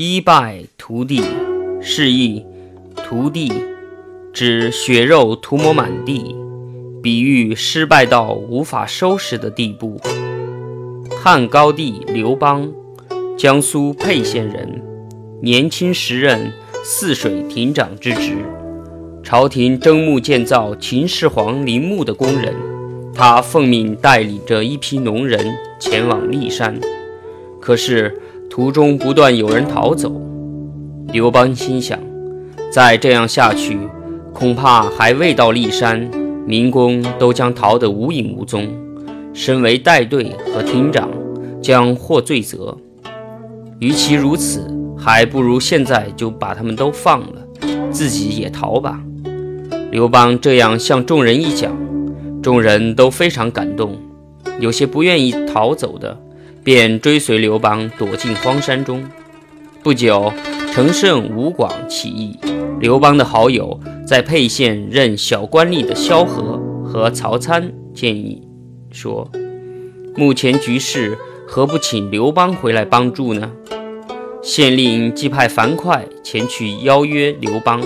[0.00, 1.24] 一败涂地，
[1.80, 2.44] 示意
[2.94, 3.52] 涂地
[4.32, 6.36] 指血肉涂抹满地，
[7.02, 10.00] 比喻失败到无法收拾的地步。
[11.20, 12.72] 汉高帝刘邦，
[13.36, 14.80] 江苏沛县人，
[15.42, 16.52] 年轻时任
[16.84, 18.36] 泗水亭长之职，
[19.24, 22.54] 朝廷征募建造秦始皇陵墓的工人，
[23.12, 26.78] 他奉命带领着一批农人前往骊山，
[27.60, 28.16] 可是。
[28.58, 30.20] 途中不断有人逃走，
[31.12, 31.96] 刘邦心想：
[32.72, 33.78] 再这样下去，
[34.32, 36.10] 恐怕还未到骊山，
[36.44, 38.66] 民工都将逃得无影无踪，
[39.32, 41.08] 身为带队和厅长
[41.62, 42.76] 将获罪责。
[43.78, 47.36] 与其如此，还不如现在就把他们都放了，
[47.92, 49.00] 自己也逃吧。
[49.92, 51.72] 刘邦这样向众人一讲，
[52.42, 53.96] 众人都非常感动，
[54.58, 56.18] 有些不愿意逃走的。
[56.68, 59.02] 便追随刘邦躲进荒山中。
[59.82, 60.30] 不久，
[60.70, 62.38] 陈胜、吴广起义。
[62.78, 68.46] 刘邦的好友在沛县任小官吏的萧何和曹参建议
[68.92, 69.30] 说
[70.14, 73.50] ：“目前局势，何不请刘邦回来帮助呢？”
[74.44, 77.82] 县令即派樊哙前去邀约刘邦。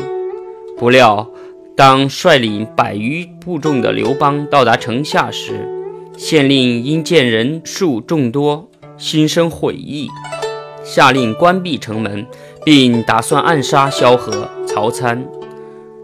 [0.76, 1.30] 不料，
[1.76, 5.68] 当率领百余部众的刘邦到达城下时，
[6.16, 8.68] 县令因见人数众多。
[9.02, 10.08] 心生悔意，
[10.84, 12.24] 下令关闭城门，
[12.64, 15.26] 并打算暗杀萧何、曹参。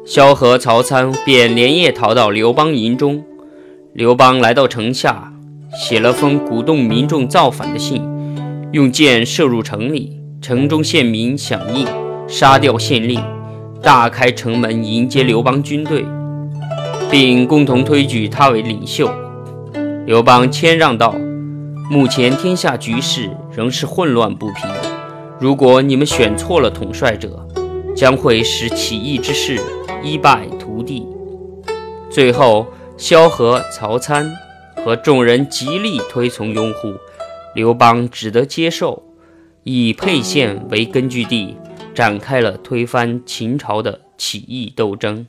[0.05, 3.23] 萧何、曹参便连夜逃到刘邦营中。
[3.93, 5.33] 刘邦来到城下，
[5.73, 8.03] 写了封鼓动民众造反的信，
[8.73, 10.19] 用箭射入城里。
[10.43, 11.87] 城中县民响应，
[12.27, 13.23] 杀掉县令，
[13.81, 16.05] 大开城门迎接刘邦军队，
[17.09, 19.09] 并共同推举他为领袖。
[20.05, 21.15] 刘邦谦让道。
[21.91, 24.69] 目前天下局势仍是混乱不平，
[25.41, 27.49] 如果你们选错了统帅者，
[27.97, 29.59] 将会使起义之势
[30.03, 31.07] 一败涂地。
[32.11, 32.67] 最后，
[32.99, 34.31] 萧何、曹参
[34.85, 36.93] 和众人极力推崇拥护，
[37.55, 39.03] 刘邦只得接受，
[39.63, 41.57] 以沛县为根据地，
[41.95, 45.27] 展开了推翻秦朝的起义斗争。